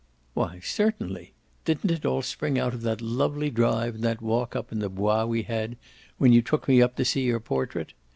"Why 0.33 0.59
certainly. 0.63 1.33
Didn't 1.63 1.91
it 1.91 2.07
all 2.07 2.23
spring 2.23 2.57
out 2.57 2.73
of 2.73 2.81
that 2.81 3.01
lovely 3.01 3.51
drive 3.51 3.93
and 3.93 4.03
that 4.03 4.19
walk 4.19 4.55
up 4.55 4.71
in 4.71 4.79
the 4.79 4.89
Bois 4.89 5.25
we 5.25 5.43
had 5.43 5.77
when 6.17 6.33
you 6.33 6.41
took 6.41 6.67
me 6.67 6.81
up 6.81 6.95
to 6.95 7.05
see 7.05 7.21
your 7.21 7.39
portrait? 7.39 7.93